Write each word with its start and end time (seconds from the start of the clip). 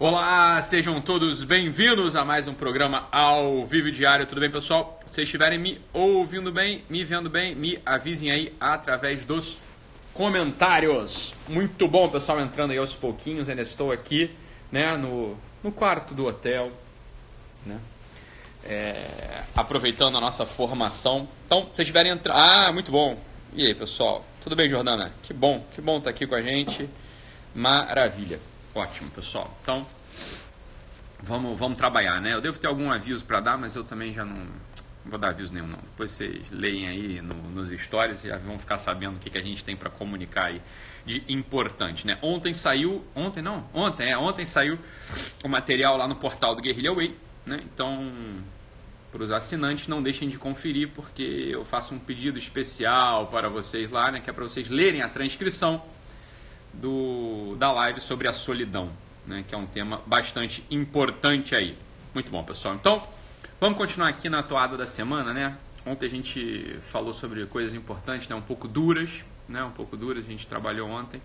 Olá, 0.00 0.62
sejam 0.62 1.00
todos 1.00 1.42
bem-vindos 1.42 2.14
a 2.14 2.24
mais 2.24 2.46
um 2.46 2.54
programa 2.54 3.08
ao 3.10 3.66
vivo 3.66 3.90
diário. 3.90 4.24
Tudo 4.26 4.40
bem, 4.40 4.48
pessoal? 4.48 5.00
Se 5.04 5.22
estiverem 5.22 5.58
me 5.58 5.80
ouvindo 5.92 6.52
bem, 6.52 6.84
me 6.88 7.04
vendo 7.04 7.28
bem, 7.28 7.52
me 7.56 7.80
avisem 7.84 8.30
aí 8.30 8.54
através 8.60 9.24
dos 9.24 9.58
comentários. 10.14 11.34
Muito 11.48 11.88
bom, 11.88 12.08
pessoal, 12.08 12.40
entrando 12.40 12.70
aí 12.70 12.78
aos 12.78 12.94
pouquinhos. 12.94 13.48
Ainda 13.48 13.62
estou 13.62 13.90
aqui, 13.90 14.30
né, 14.70 14.96
no, 14.96 15.36
no 15.64 15.72
quarto 15.72 16.14
do 16.14 16.26
hotel, 16.26 16.70
né? 17.66 17.80
É, 18.64 19.42
aproveitando 19.56 20.16
a 20.16 20.20
nossa 20.20 20.46
formação. 20.46 21.26
Então, 21.44 21.70
se 21.72 21.82
estiverem 21.82 22.12
entrando. 22.12 22.38
Ah, 22.38 22.72
muito 22.72 22.92
bom. 22.92 23.18
E 23.52 23.66
aí, 23.66 23.74
pessoal? 23.74 24.24
Tudo 24.44 24.54
bem, 24.54 24.68
Jordana? 24.68 25.12
Que 25.24 25.34
bom, 25.34 25.66
que 25.74 25.80
bom 25.80 25.98
estar 25.98 26.10
aqui 26.10 26.24
com 26.24 26.36
a 26.36 26.40
gente. 26.40 26.88
Maravilha. 27.52 28.38
Ótimo, 28.78 29.10
pessoal. 29.10 29.58
Então, 29.60 29.84
vamos, 31.20 31.58
vamos 31.58 31.76
trabalhar, 31.76 32.20
né? 32.20 32.32
Eu 32.32 32.40
devo 32.40 32.60
ter 32.60 32.68
algum 32.68 32.92
aviso 32.92 33.24
para 33.24 33.40
dar, 33.40 33.58
mas 33.58 33.74
eu 33.74 33.82
também 33.82 34.12
já 34.12 34.24
não, 34.24 34.46
vou 35.04 35.18
dar 35.18 35.30
aviso 35.30 35.52
nenhum, 35.52 35.66
não. 35.66 35.78
Depois 35.78 36.12
vocês 36.12 36.48
leem 36.52 36.86
aí 36.86 37.20
no, 37.20 37.34
nos 37.50 37.70
stories 37.70 38.22
e 38.22 38.28
já 38.28 38.38
vão 38.38 38.56
ficar 38.56 38.76
sabendo 38.76 39.16
o 39.16 39.18
que, 39.18 39.30
que 39.30 39.36
a 39.36 39.42
gente 39.42 39.64
tem 39.64 39.74
para 39.74 39.90
comunicar 39.90 40.46
aí 40.46 40.62
de 41.04 41.24
importante, 41.28 42.06
né? 42.06 42.20
Ontem 42.22 42.52
saiu, 42.52 43.04
ontem 43.16 43.42
não, 43.42 43.68
ontem, 43.74 44.12
é, 44.12 44.16
ontem 44.16 44.44
saiu 44.44 44.78
o 45.42 45.48
material 45.48 45.96
lá 45.96 46.06
no 46.06 46.14
portal 46.14 46.54
do 46.54 46.62
Guerrilla 46.62 46.94
Way, 46.94 47.16
né? 47.44 47.58
Então, 47.64 48.12
para 49.10 49.24
os 49.24 49.32
assinantes, 49.32 49.88
não 49.88 50.00
deixem 50.00 50.28
de 50.28 50.38
conferir, 50.38 50.90
porque 50.94 51.48
eu 51.50 51.64
faço 51.64 51.96
um 51.96 51.98
pedido 51.98 52.38
especial 52.38 53.26
para 53.26 53.48
vocês 53.48 53.90
lá, 53.90 54.12
né? 54.12 54.20
Que 54.20 54.30
é 54.30 54.32
para 54.32 54.44
vocês 54.44 54.68
lerem 54.68 55.02
a 55.02 55.08
transcrição 55.08 55.82
do, 56.72 57.56
da 57.56 57.72
live 57.72 58.00
sobre 58.00 58.28
a 58.28 58.32
solidão, 58.32 58.90
né, 59.26 59.44
que 59.46 59.54
é 59.54 59.58
um 59.58 59.66
tema 59.66 60.00
bastante 60.06 60.64
importante 60.70 61.54
aí. 61.54 61.76
Muito 62.14 62.30
bom, 62.30 62.42
pessoal. 62.44 62.74
Então, 62.74 63.06
vamos 63.60 63.78
continuar 63.78 64.08
aqui 64.08 64.28
na 64.28 64.42
toada 64.42 64.76
da 64.76 64.86
semana, 64.86 65.32
né? 65.32 65.56
Ontem 65.86 66.06
a 66.06 66.10
gente 66.10 66.78
falou 66.82 67.12
sobre 67.12 67.46
coisas 67.46 67.74
importantes, 67.74 68.28
né, 68.28 68.34
um 68.34 68.42
pouco 68.42 68.68
duras, 68.68 69.24
né, 69.48 69.62
um 69.64 69.70
pouco 69.70 69.96
duras, 69.96 70.24
a 70.24 70.28
gente 70.28 70.46
trabalhou 70.46 70.88
ontem. 70.88 71.20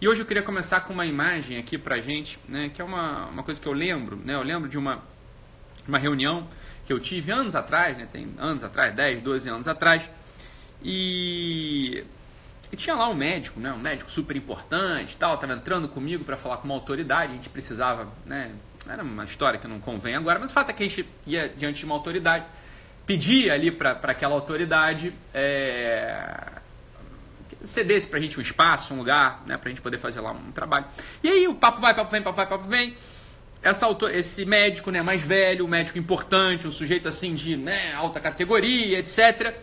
E 0.00 0.08
hoje 0.08 0.22
eu 0.22 0.26
queria 0.26 0.42
começar 0.42 0.80
com 0.82 0.92
uma 0.92 1.04
imagem 1.04 1.58
aqui 1.58 1.76
pra 1.76 2.00
gente, 2.00 2.38
né, 2.48 2.70
que 2.72 2.80
é 2.80 2.84
uma, 2.84 3.26
uma 3.26 3.42
coisa 3.42 3.60
que 3.60 3.66
eu 3.66 3.72
lembro, 3.72 4.16
né, 4.16 4.34
eu 4.34 4.42
lembro 4.42 4.68
de 4.68 4.78
uma, 4.78 5.02
uma 5.86 5.98
reunião 5.98 6.48
que 6.86 6.92
eu 6.92 7.00
tive 7.00 7.32
anos 7.32 7.54
atrás, 7.56 7.98
né, 7.98 8.06
tem 8.10 8.28
anos 8.38 8.62
atrás, 8.62 8.94
10, 8.94 9.22
12 9.22 9.48
anos 9.48 9.68
atrás, 9.68 10.08
e 10.82 12.04
e 12.72 12.76
tinha 12.76 12.94
lá 12.94 13.08
um 13.08 13.14
médico, 13.14 13.58
né, 13.58 13.72
um 13.72 13.78
médico 13.78 14.10
super 14.10 14.36
importante, 14.36 15.16
tal, 15.16 15.34
estava 15.34 15.54
entrando 15.54 15.88
comigo 15.88 16.24
para 16.24 16.36
falar 16.36 16.58
com 16.58 16.64
uma 16.64 16.74
autoridade, 16.74 17.32
a 17.32 17.34
gente 17.34 17.48
precisava, 17.48 18.08
né, 18.26 18.52
era 18.88 19.02
uma 19.02 19.24
história 19.24 19.58
que 19.58 19.66
não 19.66 19.80
convém 19.80 20.14
agora, 20.14 20.38
mas 20.38 20.50
o 20.50 20.54
fato 20.54 20.70
é 20.70 20.72
que 20.72 20.82
a 20.82 20.88
gente 20.88 21.06
ia 21.26 21.48
diante 21.48 21.78
de 21.78 21.84
uma 21.84 21.94
autoridade, 21.94 22.44
pedia 23.06 23.54
ali 23.54 23.70
para 23.70 23.92
aquela 23.92 24.34
autoridade 24.34 25.14
é, 25.32 26.58
cedesse 27.64 28.06
para 28.06 28.18
a 28.18 28.22
gente 28.22 28.38
um 28.38 28.42
espaço, 28.42 28.94
um 28.94 28.98
lugar, 28.98 29.42
né, 29.46 29.56
para 29.56 29.68
a 29.68 29.72
gente 29.72 29.80
poder 29.80 29.98
fazer 29.98 30.20
lá 30.20 30.32
um 30.32 30.52
trabalho. 30.52 30.86
E 31.22 31.28
aí 31.28 31.48
o 31.48 31.54
papo 31.54 31.80
vai, 31.80 31.94
papo 31.94 32.10
vem, 32.10 32.22
papo 32.22 32.36
vai, 32.36 32.46
papo 32.46 32.68
vem. 32.68 32.96
Essa 33.62 33.86
autor, 33.86 34.14
esse 34.14 34.44
médico 34.44 34.90
né, 34.90 35.02
mais 35.02 35.20
velho, 35.20 35.64
um 35.64 35.68
médico 35.68 35.98
importante, 35.98 36.66
um 36.66 36.72
sujeito 36.72 37.08
assim 37.08 37.34
de 37.34 37.56
né, 37.56 37.92
alta 37.94 38.20
categoria, 38.20 38.98
etc., 38.98 39.54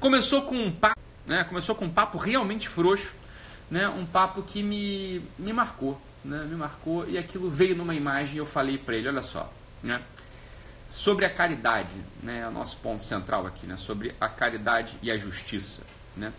começou 0.00 0.42
com 0.42 0.54
um 0.54 0.72
papo 0.72 1.01
né? 1.26 1.44
Começou 1.44 1.74
com 1.74 1.86
um 1.86 1.92
papo 1.92 2.18
realmente 2.18 2.68
frouxo, 2.68 3.12
né? 3.70 3.88
Um 3.88 4.04
papo 4.04 4.42
que 4.42 4.62
me, 4.62 5.22
me 5.38 5.52
marcou, 5.52 6.00
né? 6.24 6.44
Me 6.48 6.56
marcou 6.56 7.08
e 7.08 7.18
aquilo 7.18 7.50
veio 7.50 7.76
numa 7.76 7.94
imagem 7.94 8.36
e 8.36 8.38
eu 8.38 8.46
falei 8.46 8.78
para 8.78 8.96
ele, 8.96 9.08
olha 9.08 9.22
só, 9.22 9.52
né? 9.82 10.00
Sobre 10.88 11.24
a 11.24 11.30
caridade, 11.30 11.94
né? 12.22 12.40
É 12.40 12.48
o 12.48 12.50
nosso 12.50 12.76
ponto 12.78 13.02
central 13.02 13.46
aqui, 13.46 13.66
né? 13.66 13.76
Sobre 13.76 14.14
a 14.20 14.28
caridade 14.28 14.96
e 15.02 15.10
a 15.10 15.16
justiça, 15.16 15.82
né? 16.16 16.32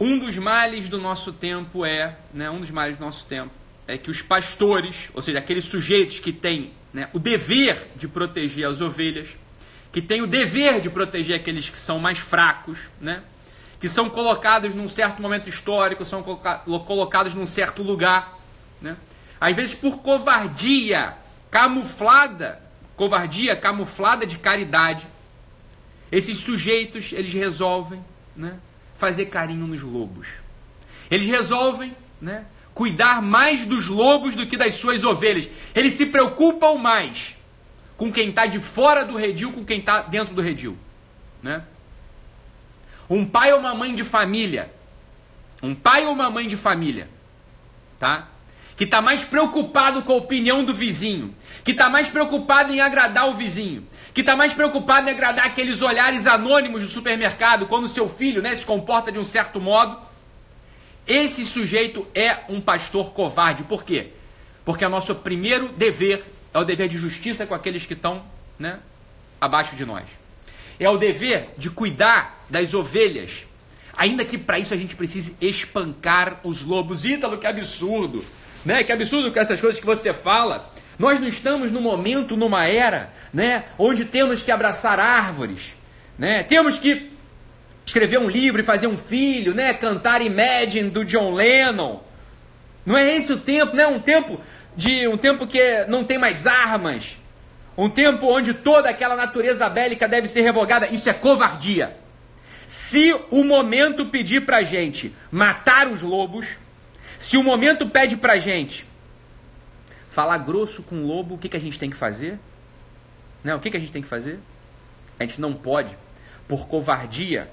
Um 0.00 0.18
dos 0.18 0.36
males 0.36 0.88
do 0.88 0.98
nosso 0.98 1.32
tempo 1.32 1.84
é, 1.84 2.16
né? 2.32 2.48
Um 2.50 2.60
dos 2.60 2.70
males 2.70 2.96
do 2.96 3.04
nosso 3.04 3.24
tempo 3.26 3.50
é 3.86 3.96
que 3.96 4.10
os 4.10 4.20
pastores, 4.20 5.08
ou 5.14 5.22
seja, 5.22 5.38
aqueles 5.38 5.64
sujeitos 5.64 6.20
que 6.20 6.30
têm 6.30 6.72
né, 6.92 7.08
o 7.12 7.18
dever 7.18 7.88
de 7.96 8.06
proteger 8.06 8.66
as 8.66 8.80
ovelhas, 8.80 9.30
que 9.90 10.02
têm 10.02 10.20
o 10.20 10.26
dever 10.26 10.80
de 10.80 10.90
proteger 10.90 11.40
aqueles 11.40 11.68
que 11.70 11.78
são 11.78 11.98
mais 11.98 12.18
fracos, 12.18 12.78
né? 13.00 13.22
Que 13.80 13.88
são 13.88 14.10
colocados 14.10 14.74
num 14.74 14.88
certo 14.88 15.22
momento 15.22 15.48
histórico, 15.48 16.04
são 16.04 16.22
colocados 16.22 17.34
num 17.34 17.46
certo 17.46 17.82
lugar, 17.82 18.38
né? 18.80 18.96
Às 19.40 19.54
vezes 19.54 19.74
por 19.74 19.98
covardia 19.98 21.14
camuflada, 21.50 22.60
covardia 22.96 23.54
camuflada 23.54 24.26
de 24.26 24.38
caridade, 24.38 25.06
esses 26.10 26.38
sujeitos 26.38 27.12
eles 27.12 27.32
resolvem, 27.32 28.04
né, 28.36 28.58
fazer 28.96 29.26
carinho 29.26 29.66
nos 29.66 29.82
lobos. 29.82 30.26
Eles 31.10 31.26
resolvem, 31.26 31.94
né, 32.20 32.46
cuidar 32.74 33.22
mais 33.22 33.64
dos 33.64 33.86
lobos 33.86 34.34
do 34.34 34.46
que 34.46 34.56
das 34.56 34.74
suas 34.74 35.04
ovelhas. 35.04 35.48
Eles 35.74 35.94
se 35.94 36.06
preocupam 36.06 36.74
mais 36.74 37.36
com 37.96 38.12
quem 38.12 38.30
está 38.30 38.46
de 38.46 38.58
fora 38.58 39.04
do 39.04 39.16
redil, 39.16 39.52
com 39.52 39.64
quem 39.64 39.80
está 39.80 40.02
dentro 40.02 40.34
do 40.34 40.40
redil, 40.40 40.76
né? 41.42 41.64
Um 43.08 43.24
pai 43.24 43.52
ou 43.52 43.58
uma 43.58 43.74
mãe 43.74 43.94
de 43.94 44.04
família, 44.04 44.70
um 45.62 45.74
pai 45.74 46.04
ou 46.06 46.12
uma 46.12 46.30
mãe 46.30 46.48
de 46.48 46.56
família, 46.56 47.08
tá? 47.98 48.28
Que 48.76 48.84
está 48.84 49.00
mais 49.02 49.24
preocupado 49.24 50.02
com 50.02 50.12
a 50.12 50.16
opinião 50.16 50.64
do 50.64 50.72
vizinho, 50.74 51.34
que 51.64 51.72
está 51.72 51.88
mais 51.88 52.08
preocupado 52.08 52.72
em 52.72 52.80
agradar 52.80 53.28
o 53.28 53.34
vizinho, 53.34 53.86
que 54.14 54.20
está 54.20 54.36
mais 54.36 54.52
preocupado 54.52 55.08
em 55.08 55.12
agradar 55.12 55.46
aqueles 55.46 55.82
olhares 55.82 56.26
anônimos 56.26 56.82
do 56.82 56.88
supermercado 56.88 57.66
quando 57.66 57.88
seu 57.88 58.08
filho 58.08 58.40
né, 58.40 58.54
se 58.54 58.64
comporta 58.64 59.10
de 59.10 59.18
um 59.18 59.24
certo 59.24 59.60
modo. 59.60 59.98
Esse 61.06 61.44
sujeito 61.44 62.06
é 62.14 62.44
um 62.48 62.60
pastor 62.60 63.12
covarde. 63.12 63.64
Por 63.64 63.82
quê? 63.82 64.12
Porque 64.64 64.84
é 64.84 64.88
nosso 64.88 65.14
primeiro 65.14 65.70
dever 65.70 66.22
é 66.52 66.58
o 66.58 66.64
dever 66.64 66.88
de 66.88 66.98
justiça 66.98 67.46
com 67.46 67.54
aqueles 67.54 67.84
que 67.86 67.92
estão 67.92 68.24
né, 68.58 68.80
abaixo 69.40 69.76
de 69.76 69.84
nós. 69.84 70.04
É 70.78 70.88
o 70.88 70.96
dever 70.96 71.50
de 71.56 71.70
cuidar 71.70 72.44
das 72.48 72.74
ovelhas. 72.74 73.44
Ainda 73.96 74.24
que 74.24 74.38
para 74.38 74.58
isso 74.58 74.72
a 74.72 74.76
gente 74.76 74.94
precise 74.94 75.36
espancar 75.40 76.40
os 76.44 76.62
lobos. 76.62 77.04
Ítalo, 77.04 77.38
que 77.38 77.46
absurdo! 77.46 78.24
Né? 78.64 78.84
Que 78.84 78.92
absurdo 78.92 79.32
com 79.32 79.40
essas 79.40 79.60
coisas 79.60 79.80
que 79.80 79.86
você 79.86 80.12
fala. 80.12 80.70
Nós 80.98 81.20
não 81.20 81.28
estamos 81.28 81.70
num 81.70 81.80
momento, 81.80 82.36
numa 82.36 82.66
era, 82.66 83.12
né, 83.32 83.66
onde 83.78 84.04
temos 84.04 84.42
que 84.42 84.50
abraçar 84.50 84.98
árvores, 84.98 85.60
né? 86.18 86.42
Temos 86.42 86.76
que 86.76 87.12
escrever 87.86 88.18
um 88.18 88.28
livro 88.28 88.60
e 88.60 88.64
fazer 88.64 88.88
um 88.88 88.96
filho, 88.96 89.54
né? 89.54 89.72
Cantar 89.72 90.20
Imagine 90.20 90.90
do 90.90 91.04
John 91.04 91.34
Lennon. 91.34 92.00
Não 92.84 92.96
é 92.96 93.16
esse 93.16 93.32
o 93.32 93.38
tempo, 93.38 93.76
né? 93.76 93.86
Um 93.86 94.00
tempo 94.00 94.40
de 94.76 95.06
um 95.06 95.16
tempo 95.16 95.46
que 95.46 95.84
não 95.86 96.02
tem 96.02 96.18
mais 96.18 96.46
armas, 96.48 97.16
um 97.78 97.88
tempo 97.88 98.26
onde 98.26 98.52
toda 98.52 98.90
aquela 98.90 99.14
natureza 99.14 99.68
bélica 99.70 100.08
deve 100.08 100.26
ser 100.26 100.40
revogada. 100.40 100.88
Isso 100.88 101.08
é 101.08 101.12
covardia. 101.12 101.96
Se 102.66 103.14
o 103.30 103.44
momento 103.44 104.06
pedir 104.06 104.44
pra 104.44 104.64
gente 104.64 105.14
matar 105.30 105.86
os 105.86 106.02
lobos, 106.02 106.48
se 107.20 107.36
o 107.36 107.44
momento 107.44 107.88
pede 107.88 108.16
pra 108.16 108.36
gente 108.36 108.84
falar 110.10 110.38
grosso 110.38 110.82
com 110.82 110.96
o 110.96 111.06
lobo, 111.06 111.36
o 111.36 111.38
que, 111.38 111.48
que 111.48 111.56
a 111.56 111.60
gente 111.60 111.78
tem 111.78 111.88
que 111.88 111.94
fazer? 111.94 112.40
Não, 113.44 113.58
o 113.58 113.60
que, 113.60 113.70
que 113.70 113.76
a 113.76 113.80
gente 113.80 113.92
tem 113.92 114.02
que 114.02 114.08
fazer? 114.08 114.40
A 115.16 115.22
gente 115.22 115.40
não 115.40 115.54
pode, 115.54 115.96
por 116.48 116.66
covardia, 116.66 117.48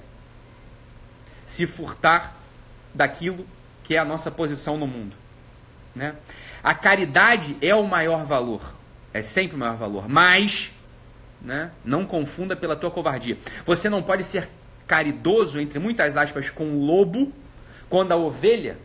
se 1.46 1.68
furtar 1.68 2.34
daquilo 2.92 3.46
que 3.84 3.94
é 3.94 3.98
a 3.98 4.04
nossa 4.04 4.32
posição 4.32 4.76
no 4.76 4.88
mundo. 4.88 5.14
Né? 5.94 6.16
A 6.64 6.74
caridade 6.74 7.56
é 7.62 7.74
o 7.76 7.84
maior 7.84 8.24
valor 8.24 8.75
é 9.16 9.22
sempre 9.22 9.56
o 9.56 9.58
maior 9.58 9.76
valor. 9.76 10.08
Mas, 10.08 10.70
né, 11.40 11.70
não 11.84 12.04
confunda 12.04 12.56
pela 12.56 12.76
tua 12.76 12.90
covardia. 12.90 13.38
Você 13.64 13.88
não 13.88 14.02
pode 14.02 14.24
ser 14.24 14.48
caridoso, 14.86 15.60
entre 15.60 15.78
muitas 15.78 16.16
aspas, 16.16 16.50
com 16.50 16.64
o 16.64 16.84
lobo, 16.84 17.32
quando 17.88 18.12
a 18.12 18.16
ovelha, 18.16 18.78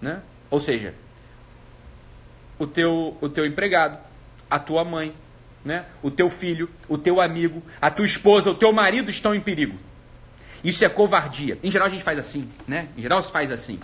né, 0.00 0.20
ou 0.50 0.60
seja, 0.60 0.94
o 2.58 2.66
teu, 2.66 3.16
o 3.20 3.28
teu 3.28 3.44
empregado, 3.44 3.98
a 4.48 4.58
tua 4.58 4.84
mãe, 4.84 5.14
né, 5.64 5.86
o 6.02 6.10
teu 6.10 6.30
filho, 6.30 6.70
o 6.88 6.98
teu 6.98 7.20
amigo, 7.20 7.62
a 7.80 7.90
tua 7.90 8.04
esposa, 8.04 8.50
o 8.50 8.54
teu 8.54 8.72
marido 8.72 9.10
estão 9.10 9.34
em 9.34 9.40
perigo. 9.40 9.78
Isso 10.62 10.84
é 10.84 10.88
covardia. 10.88 11.58
Em 11.62 11.70
geral 11.70 11.88
a 11.88 11.90
gente 11.90 12.04
faz 12.04 12.18
assim, 12.18 12.50
né? 12.66 12.88
Em 12.96 13.02
geral 13.02 13.22
se 13.22 13.30
faz 13.30 13.50
assim 13.50 13.78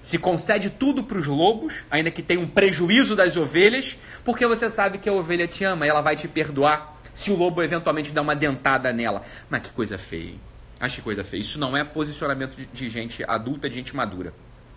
se 0.00 0.18
concede 0.18 0.70
tudo 0.70 1.02
para 1.02 1.18
os 1.18 1.26
lobos, 1.26 1.74
ainda 1.90 2.10
que 2.10 2.22
tenha 2.22 2.40
um 2.40 2.48
prejuízo 2.48 3.16
das 3.16 3.36
ovelhas, 3.36 3.96
porque 4.24 4.46
você 4.46 4.70
sabe 4.70 4.98
que 4.98 5.08
a 5.08 5.12
ovelha 5.12 5.46
te 5.46 5.64
ama 5.64 5.86
e 5.86 5.88
ela 5.88 6.00
vai 6.00 6.16
te 6.16 6.28
perdoar 6.28 6.96
se 7.12 7.30
o 7.30 7.36
lobo 7.36 7.62
eventualmente 7.62 8.12
dá 8.12 8.22
uma 8.22 8.36
dentada 8.36 8.92
nela. 8.92 9.22
Mas 9.50 9.62
que 9.62 9.70
coisa 9.70 9.98
feia, 9.98 10.30
hein? 10.30 10.40
Acho 10.80 10.96
que 10.96 11.02
coisa 11.02 11.24
feia. 11.24 11.40
Isso 11.40 11.58
não 11.58 11.76
é 11.76 11.82
posicionamento 11.82 12.56
de, 12.72 12.88
gente 12.88 13.24
adulta, 13.26 13.68
de 13.68 13.74
gente 13.74 13.96
madura. 13.96 14.32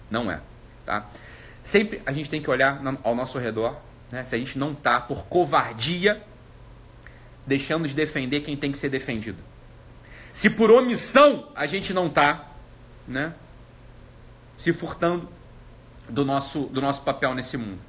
Não 0.09 0.31
é, 0.31 0.41
tá? 0.85 1.07
Sempre 1.62 2.01
a 2.06 2.12
gente 2.12 2.29
tem 2.29 2.41
que 2.41 2.50
olhar 2.50 2.81
ao 3.03 3.15
nosso 3.15 3.38
redor, 3.38 3.79
né? 4.12 4.25
se 4.25 4.35
a 4.35 4.38
gente 4.38 4.57
não 4.57 4.71
está, 4.71 5.00
por 5.00 5.25
covardia, 5.25 6.21
deixando 7.45 7.88
de 7.88 7.94
defender 7.94 8.41
quem 8.41 8.57
tem 8.57 8.71
que 8.71 8.77
ser 8.77 8.89
defendido. 8.89 9.38
Se 10.33 10.50
por 10.50 10.71
omissão 10.71 11.50
a 11.56 11.65
gente 11.65 11.94
não 11.94 12.07
está, 12.07 12.50
né? 13.07 13.33
Se 14.62 14.72
furtando 14.72 15.28
do 16.08 16.24
nosso, 16.24 16.62
do 16.68 16.80
nosso 16.80 17.02
papel 17.02 17.34
nesse 17.34 17.58
mundo. 17.58 17.80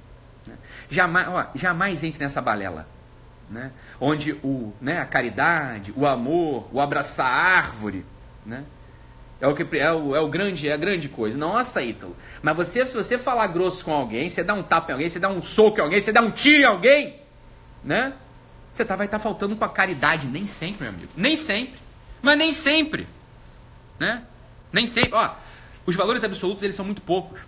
Né? 0.46 0.54
Jamais, 0.90 1.28
ó, 1.28 1.46
jamais 1.54 2.02
entre 2.02 2.24
nessa 2.24 2.40
balela. 2.40 2.88
Né? 3.50 3.70
Onde 4.00 4.32
o, 4.42 4.72
né, 4.80 4.98
a 4.98 5.04
caridade, 5.04 5.92
o 5.94 6.06
amor, 6.06 6.66
o 6.72 6.80
abraçar 6.80 7.26
a 7.26 7.58
árvore, 7.58 8.06
né? 8.46 8.64
É 9.38 9.46
o, 9.46 9.54
que, 9.54 9.76
é, 9.76 9.92
o, 9.92 10.16
é 10.16 10.20
o 10.20 10.28
grande, 10.28 10.66
é 10.66 10.72
a 10.72 10.76
grande 10.76 11.08
coisa. 11.10 11.36
Nossa, 11.36 11.82
Ítalo. 11.82 12.16
Mas 12.40 12.56
você, 12.56 12.86
se 12.86 12.96
você 12.96 13.18
falar 13.18 13.48
grosso 13.48 13.84
com 13.84 13.92
alguém, 13.92 14.30
você 14.30 14.42
dá 14.42 14.54
um 14.54 14.62
tapa 14.62 14.92
em 14.92 14.94
alguém, 14.94 15.10
você 15.10 15.18
dá 15.18 15.28
um 15.28 15.42
soco 15.42 15.78
em 15.78 15.82
alguém, 15.82 16.00
você 16.00 16.12
dá 16.12 16.22
um 16.22 16.30
tiro 16.30 16.62
em 16.62 16.64
alguém, 16.64 17.20
né? 17.84 18.14
Você 18.72 18.84
tá, 18.84 18.96
vai 18.96 19.06
estar 19.06 19.18
tá 19.18 19.22
faltando 19.22 19.56
com 19.56 19.64
a 19.64 19.68
caridade. 19.68 20.26
Nem 20.26 20.46
sempre, 20.46 20.84
meu 20.84 20.94
amigo. 20.94 21.12
Nem 21.16 21.36
sempre. 21.36 21.78
Mas 22.22 22.38
nem 22.38 22.52
sempre. 22.52 23.06
Né? 23.98 24.22
Nem 24.72 24.86
sempre. 24.86 25.12
Ó, 25.12 25.34
os 25.86 25.96
valores 25.96 26.22
absolutos, 26.24 26.62
eles 26.62 26.76
são 26.76 26.84
muito 26.84 27.02
poucos. 27.02 27.40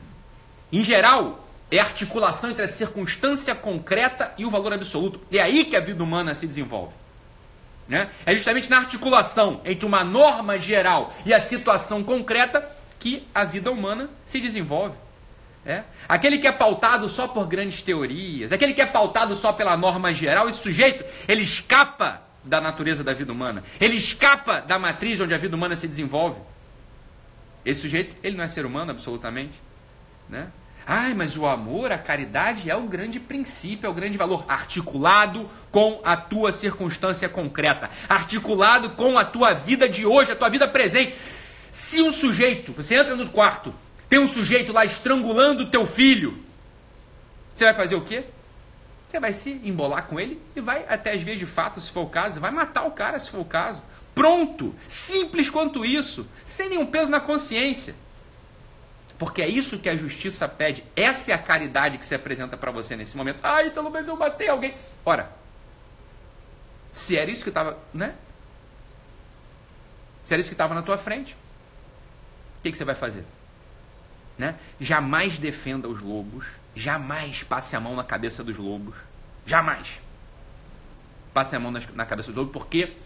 Em 0.72 0.82
geral, 0.82 1.44
é 1.70 1.78
a 1.78 1.84
articulação 1.84 2.50
entre 2.50 2.64
a 2.64 2.68
circunstância 2.68 3.54
concreta 3.54 4.32
e 4.36 4.44
o 4.44 4.50
valor 4.50 4.72
absoluto. 4.72 5.20
É 5.30 5.40
aí 5.40 5.64
que 5.64 5.76
a 5.76 5.80
vida 5.80 6.02
humana 6.02 6.34
se 6.34 6.46
desenvolve. 6.46 6.92
Né? 7.88 8.10
É 8.24 8.34
justamente 8.34 8.70
na 8.70 8.78
articulação 8.78 9.60
entre 9.64 9.84
uma 9.84 10.02
norma 10.02 10.58
geral 10.58 11.14
e 11.24 11.34
a 11.34 11.40
situação 11.40 12.02
concreta 12.02 12.68
que 12.98 13.26
a 13.34 13.44
vida 13.44 13.70
humana 13.70 14.08
se 14.24 14.40
desenvolve. 14.40 14.96
É? 15.66 15.82
Aquele 16.08 16.38
que 16.38 16.46
é 16.46 16.52
pautado 16.52 17.08
só 17.08 17.26
por 17.26 17.46
grandes 17.46 17.82
teorias, 17.82 18.52
aquele 18.52 18.74
que 18.74 18.82
é 18.82 18.86
pautado 18.86 19.34
só 19.34 19.52
pela 19.52 19.76
norma 19.76 20.12
geral, 20.12 20.48
esse 20.48 20.58
sujeito, 20.58 21.04
ele 21.26 21.42
escapa 21.42 22.22
da 22.42 22.60
natureza 22.60 23.02
da 23.02 23.14
vida 23.14 23.32
humana. 23.32 23.64
Ele 23.80 23.96
escapa 23.96 24.60
da 24.60 24.78
matriz 24.78 25.20
onde 25.20 25.34
a 25.34 25.38
vida 25.38 25.56
humana 25.56 25.74
se 25.74 25.88
desenvolve. 25.88 26.38
Esse 27.64 27.80
sujeito, 27.80 28.16
ele 28.22 28.36
não 28.36 28.44
é 28.44 28.48
ser 28.48 28.66
humano 28.66 28.90
absolutamente, 28.90 29.54
né? 30.28 30.48
Ai, 30.86 31.14
mas 31.14 31.36
o 31.36 31.46
amor, 31.46 31.90
a 31.92 31.98
caridade 31.98 32.70
é 32.70 32.76
o 32.76 32.82
grande 32.82 33.18
princípio, 33.18 33.86
é 33.86 33.90
o 33.90 33.94
grande 33.94 34.18
valor, 34.18 34.44
articulado 34.46 35.48
com 35.70 36.00
a 36.04 36.14
tua 36.14 36.52
circunstância 36.52 37.26
concreta, 37.26 37.88
articulado 38.06 38.90
com 38.90 39.18
a 39.18 39.24
tua 39.24 39.54
vida 39.54 39.88
de 39.88 40.04
hoje, 40.04 40.32
a 40.32 40.36
tua 40.36 40.50
vida 40.50 40.68
presente. 40.68 41.16
Se 41.70 42.02
um 42.02 42.12
sujeito, 42.12 42.72
você 42.72 42.96
entra 42.96 43.16
no 43.16 43.30
quarto, 43.30 43.74
tem 44.10 44.18
um 44.18 44.26
sujeito 44.26 44.72
lá 44.74 44.84
estrangulando 44.84 45.62
o 45.62 45.70
teu 45.70 45.86
filho, 45.86 46.38
você 47.54 47.64
vai 47.64 47.74
fazer 47.74 47.94
o 47.94 48.02
quê? 48.02 48.24
Você 49.08 49.18
vai 49.18 49.32
se 49.32 49.60
embolar 49.64 50.06
com 50.06 50.20
ele 50.20 50.38
e 50.54 50.60
vai 50.60 50.84
até 50.86 51.12
as 51.12 51.22
vias 51.22 51.38
de 51.38 51.46
fato, 51.46 51.80
se 51.80 51.90
for 51.90 52.02
o 52.02 52.10
caso, 52.10 52.40
vai 52.40 52.50
matar 52.50 52.84
o 52.84 52.90
cara, 52.90 53.18
se 53.18 53.30
for 53.30 53.40
o 53.40 53.44
caso. 53.44 53.80
Pronto! 54.14 54.74
Simples 54.86 55.50
quanto 55.50 55.84
isso, 55.84 56.26
sem 56.44 56.68
nenhum 56.68 56.86
peso 56.86 57.10
na 57.10 57.20
consciência. 57.20 57.94
Porque 59.18 59.42
é 59.42 59.48
isso 59.48 59.78
que 59.78 59.88
a 59.88 59.96
justiça 59.96 60.48
pede. 60.48 60.84
Essa 60.94 61.30
é 61.30 61.34
a 61.34 61.38
caridade 61.38 61.98
que 61.98 62.06
se 62.06 62.14
apresenta 62.14 62.56
para 62.56 62.70
você 62.70 62.96
nesse 62.96 63.16
momento. 63.16 63.40
Ah, 63.42 63.62
Ítalo, 63.62 63.90
mas 63.90 64.08
eu 64.08 64.16
matei 64.16 64.48
alguém. 64.48 64.74
Ora, 65.04 65.30
se 66.92 67.16
era 67.16 67.30
isso 67.30 67.42
que 67.42 67.48
estava, 67.48 67.78
né? 67.92 68.14
Se 70.24 70.34
era 70.34 70.40
isso 70.40 70.48
que 70.48 70.54
estava 70.54 70.74
na 70.74 70.82
tua 70.82 70.96
frente, 70.96 71.34
o 72.58 72.62
que, 72.62 72.72
que 72.72 72.78
você 72.78 72.84
vai 72.84 72.94
fazer? 72.94 73.24
Né? 74.38 74.56
Jamais 74.80 75.38
defenda 75.38 75.88
os 75.88 76.00
lobos. 76.00 76.46
Jamais 76.74 77.42
passe 77.42 77.76
a 77.76 77.80
mão 77.80 77.94
na 77.94 78.02
cabeça 78.02 78.42
dos 78.42 78.58
lobos. 78.58 78.96
Jamais. 79.46 80.00
Passe 81.32 81.54
a 81.54 81.60
mão 81.60 81.70
na 81.70 82.06
cabeça 82.06 82.32
dos 82.32 82.38
lobos, 82.38 82.52
porque 82.52 82.96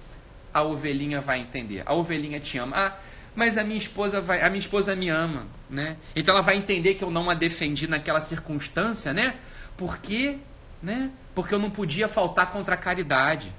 a 0.59 0.63
ovelhinha 0.63 1.21
vai 1.21 1.41
entender. 1.41 1.83
A 1.87 1.95
ovelhinha 1.95 2.41
te 2.41 2.59
ama. 2.59 2.77
Ah, 2.77 2.97
mas 3.35 3.57
a 3.57 3.65
minha 3.65 3.79
esposa 3.79 4.21
vai, 4.21 4.43
a 4.43 4.51
minha 4.51 4.59
esposa 4.59 4.97
me 4.97 5.09
ama, 5.09 5.47
né? 5.71 5.97
Então 6.15 6.35
ela 6.35 6.43
vai 6.43 6.57
entender 6.57 6.95
que 6.95 7.05
eu 7.05 7.11
não 7.11 7.31
a 7.31 7.35
defendi 7.35 7.87
naquela 7.87 8.21
circunstância, 8.21 9.13
né? 9.15 9.37
Porque, 9.77 10.39
né? 10.83 11.11
Porque 11.35 11.55
eu 11.55 11.59
não 11.59 11.71
podia 11.71 12.09
faltar 12.09 12.51
contra 12.51 12.75
a 12.75 12.77
caridade. 12.77 13.53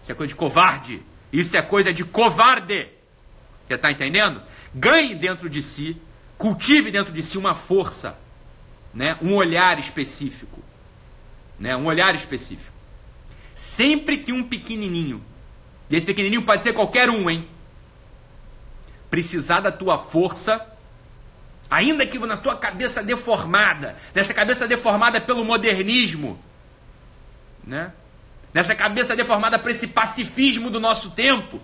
Isso 0.00 0.12
é 0.12 0.14
coisa 0.14 0.28
de 0.28 0.36
covarde. 0.36 1.02
Isso 1.32 1.56
é 1.56 1.62
coisa 1.62 1.92
de 1.92 2.04
covarde. 2.04 2.88
Você 3.66 3.74
está 3.74 3.90
entendendo? 3.90 4.40
Ganhe 4.72 5.14
dentro 5.16 5.50
de 5.50 5.60
si, 5.60 6.00
cultive 6.38 6.92
dentro 6.92 7.12
de 7.12 7.22
si 7.22 7.36
uma 7.36 7.54
força, 7.54 8.16
né? 8.94 9.18
Um 9.20 9.34
olhar 9.34 9.78
específico, 9.78 10.62
né? 11.58 11.76
Um 11.76 11.86
olhar 11.86 12.14
específico. 12.14 12.72
Sempre 13.56 14.18
que 14.18 14.32
um 14.32 14.44
pequenininho, 14.44 15.20
e 15.88 15.96
esse 15.96 16.06
pequenininho 16.06 16.42
pode 16.42 16.62
ser 16.62 16.72
qualquer 16.72 17.08
um, 17.08 17.30
hein? 17.30 17.48
precisar 19.10 19.60
da 19.60 19.72
tua 19.72 19.98
força, 19.98 20.66
ainda 21.70 22.06
que 22.06 22.18
na 22.18 22.36
tua 22.36 22.56
cabeça 22.56 23.02
deformada, 23.02 23.96
nessa 24.14 24.34
cabeça 24.34 24.66
deformada 24.66 25.20
pelo 25.20 25.44
modernismo, 25.44 26.38
né? 27.64 27.92
Nessa 28.52 28.74
cabeça 28.74 29.14
deformada 29.14 29.58
por 29.58 29.70
esse 29.70 29.88
pacifismo 29.88 30.70
do 30.70 30.80
nosso 30.80 31.10
tempo, 31.10 31.60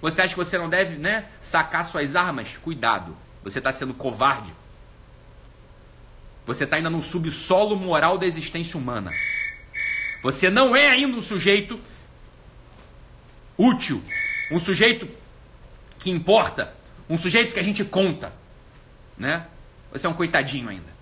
você 0.00 0.22
acha 0.22 0.34
que 0.34 0.44
você 0.44 0.58
não 0.58 0.68
deve, 0.68 0.96
né, 0.96 1.26
sacar 1.40 1.84
suas 1.84 2.14
armas? 2.14 2.56
Cuidado, 2.56 3.16
você 3.42 3.58
está 3.58 3.72
sendo 3.72 3.94
covarde. 3.94 4.52
Você 6.46 6.64
está 6.64 6.76
ainda 6.76 6.90
no 6.90 7.02
subsolo 7.02 7.76
moral 7.76 8.18
da 8.18 8.26
existência 8.26 8.78
humana. 8.78 9.12
Você 10.22 10.50
não 10.50 10.74
é 10.74 10.88
ainda 10.88 11.16
um 11.16 11.22
sujeito 11.22 11.78
útil, 13.58 14.02
um 14.50 14.58
sujeito 14.58 15.08
que 15.98 16.10
importa, 16.10 16.72
um 17.10 17.18
sujeito 17.18 17.52
que 17.52 17.60
a 17.60 17.64
gente 17.64 17.84
conta, 17.84 18.32
né? 19.16 19.46
Você 19.92 20.06
é 20.06 20.10
um 20.10 20.14
coitadinho 20.14 20.68
ainda. 20.68 20.96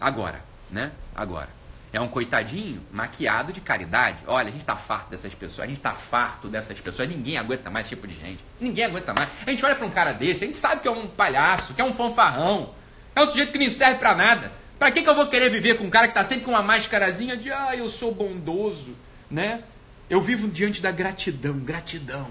Agora, 0.00 0.42
né? 0.70 0.90
Agora. 1.14 1.48
É 1.92 2.00
um 2.00 2.08
coitadinho 2.08 2.82
maquiado 2.90 3.52
de 3.52 3.60
caridade. 3.60 4.18
Olha, 4.26 4.48
a 4.48 4.50
gente 4.50 4.64
tá 4.64 4.74
farto 4.74 5.10
dessas 5.10 5.32
pessoas, 5.32 5.64
a 5.64 5.68
gente 5.68 5.80
tá 5.80 5.92
farto 5.92 6.48
dessas 6.48 6.80
pessoas, 6.80 7.08
ninguém 7.08 7.38
aguenta 7.38 7.70
mais 7.70 7.86
esse 7.86 7.94
tipo 7.94 8.08
de 8.08 8.14
gente. 8.16 8.40
Ninguém 8.60 8.86
aguenta 8.86 9.14
mais. 9.14 9.28
A 9.46 9.50
gente 9.50 9.64
olha 9.64 9.76
para 9.76 9.86
um 9.86 9.90
cara 9.90 10.10
desse, 10.10 10.42
a 10.42 10.46
gente 10.48 10.56
sabe 10.56 10.82
que 10.82 10.88
é 10.88 10.90
um 10.90 11.06
palhaço, 11.06 11.72
que 11.72 11.80
é 11.80 11.84
um 11.84 11.92
fanfarrão, 11.92 12.74
é 13.14 13.22
um 13.22 13.28
sujeito 13.28 13.52
que 13.52 13.58
não 13.58 13.70
serve 13.70 14.00
para 14.00 14.12
nada. 14.16 14.52
Para 14.76 14.90
que, 14.90 15.02
que 15.02 15.08
eu 15.08 15.14
vou 15.14 15.28
querer 15.28 15.50
viver 15.50 15.78
com 15.78 15.84
um 15.84 15.90
cara 15.90 16.08
que 16.08 16.14
tá 16.14 16.24
sempre 16.24 16.44
com 16.44 16.50
uma 16.50 16.62
máscarazinha 16.62 17.36
de 17.36 17.52
ah, 17.52 17.76
eu 17.76 17.88
sou 17.88 18.12
bondoso, 18.12 18.96
né? 19.30 19.62
Eu 20.08 20.20
vivo 20.20 20.48
diante 20.48 20.82
da 20.82 20.90
gratidão, 20.90 21.58
gratidão. 21.58 22.28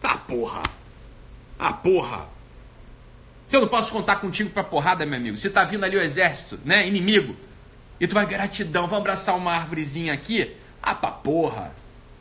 Tá 0.00 0.16
porra. 0.16 0.62
Ah, 1.58 1.72
porra! 1.72 2.26
Se 3.48 3.56
eu 3.56 3.60
não 3.60 3.68
posso 3.68 3.92
contar 3.92 4.16
contigo 4.16 4.50
pra 4.50 4.64
porrada, 4.64 5.04
meu 5.04 5.18
amigo, 5.18 5.36
se 5.36 5.50
tá 5.50 5.62
vindo 5.62 5.84
ali 5.84 5.96
o 5.96 6.00
exército, 6.00 6.58
né, 6.64 6.86
inimigo, 6.86 7.36
e 8.00 8.06
tu 8.06 8.14
vai 8.14 8.24
gratidão, 8.24 8.86
vamos 8.86 9.00
abraçar 9.00 9.36
uma 9.36 9.52
árvorezinha 9.52 10.12
aqui, 10.12 10.56
ah, 10.82 10.94
pra 10.94 11.10
porra! 11.10 11.72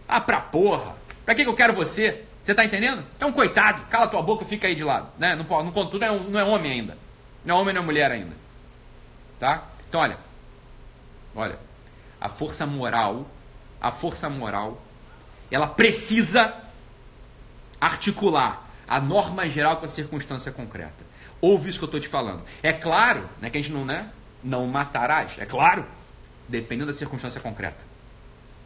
Ah, 0.08 0.20
pra 0.20 0.42
porra! 0.42 0.96
Pra 1.26 1.34
que, 1.34 1.44
que 1.44 1.50
eu 1.50 1.56
quero 1.56 1.74
você? 1.74 2.26
Você 2.44 2.54
tá 2.54 2.66
entendendo? 2.66 3.04
É 3.20 3.26
um 3.26 3.32
coitado, 3.32 3.86
cala 3.90 4.08
tua 4.08 4.22
boca 4.22 4.44
e 4.44 4.48
fica 4.48 4.68
aí 4.68 4.76
de 4.76 4.84
lado, 4.84 5.08
né? 5.18 5.36
Não, 5.36 5.46
não, 5.46 5.72
não, 5.72 5.72
não, 5.72 6.04
é, 6.04 6.20
não 6.30 6.40
é 6.40 6.44
homem 6.44 6.72
ainda. 6.72 6.98
Não 7.46 7.56
é 7.56 7.60
homem, 7.60 7.74
não 7.74 7.82
é 7.82 7.86
mulher 7.86 8.12
ainda. 8.12 8.36
Tá? 9.40 9.64
Então, 9.88 10.02
olha. 10.02 10.18
Olha. 11.36 11.58
A 12.20 12.30
força 12.30 12.66
moral, 12.66 13.26
a 13.82 13.92
força 13.92 14.30
moral, 14.30 14.82
ela 15.50 15.68
precisa 15.68 16.54
articular 17.80 18.70
a 18.88 19.00
norma 19.00 19.48
geral 19.50 19.78
com 19.78 19.86
a 19.86 19.88
circunstância 19.88 20.52
concreta. 20.52 21.12
Ouve 21.40 21.70
isso 21.70 21.80
que 21.80 21.86
eu 21.86 21.88
estou 21.88 22.00
te 22.00 22.10
falando. 22.10 22.44
É 22.62 22.74
claro 22.74 23.28
né, 23.40 23.50
que 23.50 23.58
a 23.58 23.62
gente 23.62 23.74
não, 23.74 23.86
né, 23.86 24.10
não 24.44 24.68
matarás. 24.68 25.32
É 25.40 25.46
claro. 25.46 25.86
Dependendo 26.48 26.92
da 26.92 26.94
circunstância 26.94 27.40
concreta. 27.40 27.84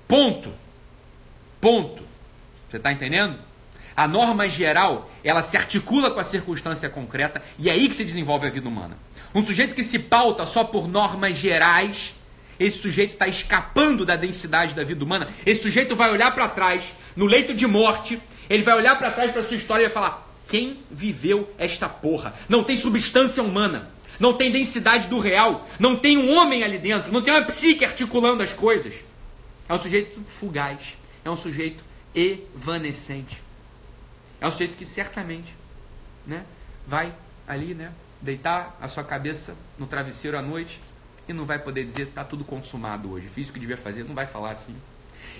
Ponto. 0.08 0.52
Ponto. 1.62 2.04
Você 2.70 2.78
está 2.78 2.92
entendendo? 2.92 3.38
A 3.96 4.08
norma 4.08 4.50
geral, 4.50 5.10
ela 5.24 5.44
se 5.44 5.56
articula 5.56 6.10
com 6.10 6.20
a 6.20 6.24
circunstância 6.24 6.90
concreta 6.90 7.42
e 7.60 7.70
é 7.70 7.74
aí 7.74 7.88
que 7.88 7.96
se 7.96 8.04
desenvolve 8.04 8.48
a 8.48 8.50
vida 8.50 8.68
humana. 8.68 8.98
Um 9.34 9.46
sujeito 9.46 9.76
que 9.76 9.84
se 9.84 10.00
pauta 10.00 10.46
só 10.46 10.64
por 10.64 10.88
normas 10.88 11.38
gerais, 11.38 12.15
esse 12.60 12.78
sujeito 12.78 13.12
está 13.12 13.28
escapando 13.28 14.06
da 14.06 14.16
densidade 14.16 14.74
da 14.74 14.84
vida 14.84 15.04
humana. 15.04 15.28
Esse 15.46 15.64
sujeito 15.64 15.96
vai 15.96 16.12
olhar 16.12 16.34
para 16.34 16.48
trás, 16.48 16.84
no 17.16 17.26
leito 17.26 17.54
de 17.54 17.68
morte, 17.68 18.20
ele 18.50 18.64
vai 18.64 18.76
olhar 18.76 18.98
para 18.98 19.12
trás 19.12 19.32
para 19.32 19.44
sua 19.44 19.58
história 19.58 19.84
e 19.84 19.86
vai 19.88 19.94
falar: 19.94 20.28
quem 20.48 20.80
viveu 20.90 21.54
esta 21.58 21.90
porra? 21.90 22.34
Não 22.48 22.64
tem 22.64 22.76
substância 22.76 23.44
humana, 23.44 23.92
não 24.20 24.34
tem 24.34 24.52
densidade 24.52 25.08
do 25.08 25.20
real, 25.20 25.68
não 25.80 25.96
tem 25.96 26.18
um 26.18 26.34
homem 26.36 26.64
ali 26.64 26.78
dentro, 26.78 27.12
não 27.12 27.22
tem 27.22 27.34
uma 27.34 27.44
psique 27.44 27.84
articulando 27.84 28.44
as 28.44 28.54
coisas. 28.54 28.94
É 29.68 29.74
um 29.74 29.82
sujeito 29.82 30.22
fugaz, 30.40 30.80
é 31.24 31.30
um 31.30 31.38
sujeito 31.38 31.84
evanescente. 32.14 33.42
É 34.40 34.48
um 34.48 34.52
sujeito 34.52 34.78
que 34.78 34.86
certamente, 34.86 35.54
né, 36.26 36.44
vai 36.88 37.14
ali, 37.48 37.74
né, 37.74 37.92
deitar 38.22 38.78
a 38.80 38.88
sua 38.88 39.04
cabeça 39.04 39.56
no 39.78 39.88
travesseiro 39.88 40.38
à 40.38 40.42
noite 40.42 40.80
e 41.28 41.34
não 41.34 41.46
vai 41.46 41.60
poder 41.60 41.86
dizer 41.86 42.08
tá 42.08 42.24
tudo 42.24 42.44
consumado 42.44 43.12
hoje. 43.12 43.28
Fiz 43.28 43.50
o 43.50 43.54
que 43.54 43.60
devia 43.60 43.78
fazer, 43.78 44.04
não 44.04 44.16
vai 44.16 44.28
falar 44.28 44.52
assim. 44.52 44.76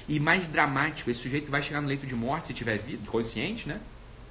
E 0.08 0.20
mais 0.20 0.48
dramático, 0.48 1.10
esse 1.10 1.22
sujeito 1.22 1.50
vai 1.50 1.62
chegar 1.62 1.82
no 1.82 1.88
leito 1.88 2.06
de 2.06 2.16
morte, 2.16 2.48
se 2.48 2.54
tiver 2.54 2.78
vida, 2.78 3.10
consciente, 3.10 3.68
né? 3.68 3.80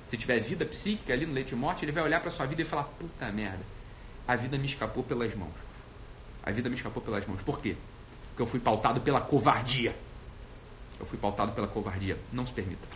Se 0.07 0.17
tiver 0.17 0.39
vida 0.41 0.65
psíquica 0.65 1.13
ali 1.13 1.27
no 1.27 1.33
leito 1.33 1.49
de 1.49 1.57
morte, 1.57 1.85
ele 1.85 1.93
vai 1.93 2.03
olhar 2.03 2.21
para 2.21 2.31
sua 2.31 2.47
vida 2.47 2.63
e 2.63 2.65
falar: 2.65 2.85
puta 2.85 3.31
merda, 3.33 3.61
a 4.27 4.37
vida 4.37 4.59
me 4.59 4.67
escapou 4.67 5.03
pelas 5.03 5.35
mãos. 5.35 5.55
A 6.45 6.51
vida 6.51 6.69
me 6.69 6.77
escapou 6.77 7.03
pelas 7.03 7.27
mãos. 7.27 7.41
Por 7.43 7.61
quê? 7.61 7.77
Porque 8.29 8.43
eu 8.43 8.47
fui 8.47 8.61
pautado 8.61 9.01
pela 9.01 9.21
covardia. 9.21 9.97
Eu 11.01 11.07
fui 11.07 11.19
pautado 11.19 11.53
pela 11.53 11.67
covardia. 11.67 12.19
Não 12.33 12.47
se 12.47 12.53
permita. 12.53 12.87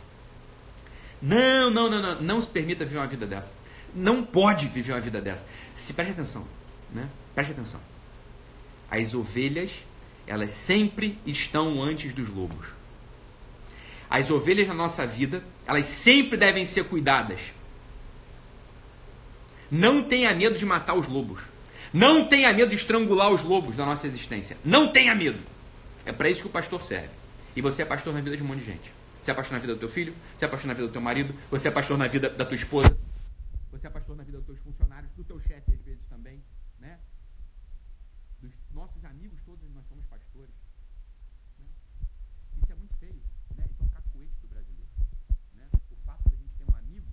Não, 1.21 1.71
não, 1.71 1.91
não, 1.91 2.03
não. 2.03 2.21
Não 2.21 2.41
se 2.41 2.49
permita 2.49 2.85
viver 2.85 2.99
uma 2.99 3.07
vida 3.07 3.27
dessa. 3.27 3.55
Não 3.95 4.23
pode 4.23 4.69
viver 4.69 4.93
uma 4.93 5.01
vida 5.01 5.21
dessa. 5.21 5.47
Se 5.73 5.93
preste 5.95 6.13
atenção, 6.13 6.45
né? 6.93 7.09
Preste 7.35 7.53
atenção. 7.53 7.81
As 8.91 9.15
ovelhas, 9.15 9.71
elas 10.27 10.53
sempre 10.53 11.19
estão 11.27 11.83
antes 11.83 12.13
dos 12.13 12.29
lobos. 12.29 12.67
As 14.09 14.31
ovelhas 14.31 14.67
na 14.67 14.75
nossa 14.75 15.07
vida, 15.07 15.43
elas 15.67 15.87
sempre 15.87 16.37
devem 16.37 16.65
ser 16.65 16.85
cuidadas. 16.85 17.41
Não 19.71 20.03
tenha 20.03 20.35
medo 20.35 20.57
de 20.57 20.65
matar 20.65 20.95
os 20.95 21.07
lobos. 21.07 21.41
Não 21.93 22.27
tenha 22.27 22.53
medo 22.53 22.71
de 22.71 22.77
estrangular 22.77 23.31
os 23.31 23.43
lobos 23.43 23.77
da 23.77 23.85
nossa 23.85 24.07
existência. 24.07 24.57
Não 24.65 24.89
tenha 24.91 25.15
medo. 25.15 25.41
É 26.07 26.13
para 26.13 26.31
isso 26.31 26.43
que 26.43 26.47
o 26.47 26.51
pastor 26.51 26.83
serve. 26.83 27.11
E 27.55 27.61
você 27.61 27.83
é 27.83 27.85
pastor 27.85 28.15
na 28.15 28.21
vida 28.21 28.37
de 28.37 28.43
um 28.43 28.47
monte 28.47 28.61
de 28.61 28.67
gente. 28.67 28.93
Você 29.23 29.31
é 29.31 29.35
pastor 29.35 29.53
na 29.55 29.59
vida 29.59 29.75
do 29.75 29.81
teu 29.81 29.89
filho, 29.91 30.15
você 30.35 30.47
é 30.47 30.49
pastor 30.49 30.69
na 30.69 30.75
vida 30.75 30.87
do 30.87 30.93
teu 30.93 31.03
marido, 31.03 31.35
você 31.51 31.69
é 31.69 31.71
pastor 31.71 31.99
na 31.99 32.07
vida 32.07 32.31
da 32.31 32.47
tua 32.47 32.55
esposa, 32.55 32.97
você 33.71 33.87
é 33.87 33.91
pastor 33.91 34.17
na 34.17 34.23
vida 34.23 34.39
dos 34.39 34.47
teus 34.47 34.59
funcionários, 34.61 35.13
do 35.13 35.23
teu 35.23 35.39
chefe 35.41 35.75
às 35.75 35.81
vezes 35.83 36.01
também, 36.09 36.43
né? 36.81 36.99
Dos 38.41 38.55
nossos 38.71 39.05
amigos 39.05 39.41
todos 39.43 39.69
nós 39.73 39.85
somos 39.89 40.07
pastores. 40.07 40.55
Né? 41.59 41.67
Isso 42.57 42.73
é 42.73 42.75
muito 42.77 42.95
feio, 42.97 43.23
né? 43.57 43.67
Isso 43.69 43.83
é 43.83 43.85
um 43.85 43.89
cacoete 43.89 44.39
do 44.41 44.49
brasileiro. 44.49 44.91
Né? 45.55 45.69
O 45.91 45.97
fato 46.07 46.29
de 46.29 46.37
a 46.37 46.39
gente 46.39 46.55
ter 46.55 46.65
um 46.71 46.77
amigo, 46.77 47.09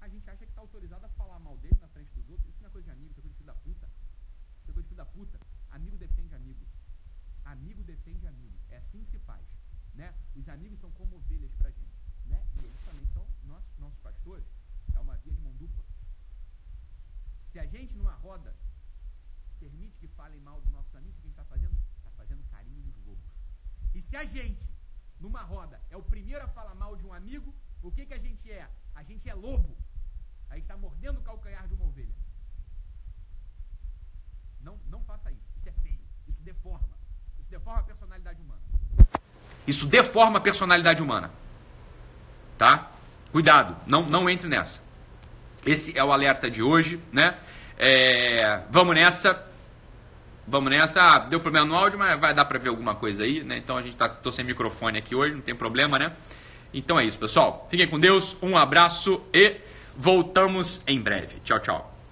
a 0.00 0.08
gente 0.08 0.28
acha 0.28 0.44
que 0.44 0.50
está 0.52 0.60
autorizado 0.60 1.06
a 1.06 1.08
falar 1.10 1.38
mal 1.38 1.56
dele 1.56 1.78
na 1.80 1.88
frente 1.88 2.12
dos 2.14 2.28
outros. 2.28 2.48
Isso 2.50 2.60
não 2.60 2.68
é 2.68 2.72
coisa 2.72 2.84
de 2.84 2.92
amigo, 2.92 3.10
isso 3.12 3.20
é 3.20 3.22
coisa 3.22 3.32
de 3.32 3.38
filho 3.38 3.46
da 3.46 3.54
puta. 3.54 3.88
Isso 4.60 4.70
é 4.70 4.74
coisa 4.74 4.82
de 4.82 4.88
filho 4.88 4.96
da 4.96 5.06
puta. 5.06 5.40
Amigo 5.70 5.96
defende 5.96 6.34
amigo. 6.34 6.66
Amigo 7.46 7.82
defende 7.82 8.26
amigo. 8.26 8.58
É 8.70 8.76
assim 8.76 9.04
que 9.04 9.10
se 9.10 9.18
faz. 9.20 9.46
Né? 9.94 10.14
Os 10.34 10.46
amigos 10.50 10.78
são 10.80 10.90
como 10.92 11.16
ovelhas 11.16 11.52
pra 11.54 11.70
gente. 11.70 11.96
Né? 12.26 12.46
E 12.60 12.66
eles 12.66 12.80
também 12.84 13.06
são 13.14 13.26
nossos, 13.44 13.78
nossos 13.78 13.98
pastores. 14.00 14.44
É 14.94 15.00
uma 15.00 15.16
via 15.16 15.32
de 15.32 15.40
mão 15.40 15.54
dupla. 15.56 15.82
Se 17.52 17.58
a 17.58 17.66
gente 17.66 17.94
numa 17.94 18.14
roda 18.16 18.54
permite 19.54 19.96
que 19.98 20.08
falem 20.08 20.40
mal 20.40 20.60
dos 20.60 20.70
nossos 20.70 20.94
amigos, 20.94 21.18
o 21.18 21.20
que 21.20 21.26
a 21.26 21.30
gente 21.30 21.38
está 21.38 21.44
fazendo? 21.44 21.76
Está 21.98 22.10
fazendo 22.10 22.44
carinho 22.50 22.82
nos 22.82 22.96
lobos. 23.04 23.24
E 23.94 24.00
se 24.00 24.16
a 24.16 24.24
gente, 24.24 24.68
numa 25.20 25.42
roda, 25.42 25.80
é 25.90 25.96
o 25.96 26.02
primeiro 26.02 26.44
a 26.44 26.48
falar 26.48 26.74
mal 26.74 26.96
de 26.96 27.04
um 27.04 27.12
amigo, 27.12 27.54
o 27.82 27.90
que, 27.90 28.06
que 28.06 28.14
a 28.14 28.18
gente 28.18 28.50
é? 28.50 28.68
A 28.94 29.02
gente 29.02 29.28
é 29.28 29.34
lobo. 29.34 29.76
A 30.50 30.54
gente 30.54 30.64
está 30.64 30.76
mordendo 30.76 31.18
o 31.18 31.22
calcanhar 31.22 31.66
de 31.68 31.74
uma 31.74 31.84
ovelha. 31.84 32.14
Não, 34.60 34.78
não 34.88 35.02
faça 35.04 35.30
isso. 35.30 35.48
Isso 35.56 35.68
é 35.68 35.72
feio. 35.72 36.00
Isso 36.26 36.42
deforma. 36.42 36.96
Isso 37.38 37.50
deforma 37.50 37.80
a 37.80 37.84
personalidade 37.84 38.40
humana. 38.40 38.62
Isso 39.66 39.86
deforma 39.86 40.38
a 40.38 40.40
personalidade 40.40 41.02
humana. 41.02 41.30
Tá? 42.56 42.90
Cuidado, 43.32 43.76
não, 43.86 44.08
não 44.08 44.30
entre 44.30 44.48
nessa. 44.48 44.80
Esse 45.66 45.96
é 45.96 46.04
o 46.04 46.12
alerta 46.12 46.50
de 46.50 46.62
hoje, 46.62 47.02
né? 47.12 47.38
É, 47.78 48.60
vamos 48.70 48.94
nessa. 48.94 49.44
Vamos 50.46 50.70
nessa. 50.70 51.02
Ah, 51.02 51.18
deu 51.18 51.40
problema 51.40 51.66
no 51.66 51.74
áudio, 51.74 51.98
mas 51.98 52.18
vai 52.20 52.34
dar 52.34 52.44
para 52.44 52.58
ver 52.58 52.68
alguma 52.68 52.94
coisa 52.94 53.24
aí, 53.24 53.42
né? 53.42 53.56
Então 53.56 53.76
a 53.76 53.82
gente 53.82 53.96
tá 53.96 54.08
tô 54.08 54.30
sem 54.30 54.44
microfone 54.44 54.98
aqui 54.98 55.14
hoje, 55.14 55.34
não 55.34 55.40
tem 55.40 55.54
problema, 55.54 55.98
né? 55.98 56.12
Então 56.72 56.98
é 56.98 57.04
isso, 57.04 57.18
pessoal. 57.18 57.66
Fiquem 57.70 57.86
com 57.86 57.98
Deus. 57.98 58.36
Um 58.42 58.56
abraço 58.56 59.22
e 59.32 59.56
voltamos 59.96 60.82
em 60.86 61.00
breve. 61.00 61.40
Tchau, 61.44 61.60
tchau. 61.60 61.93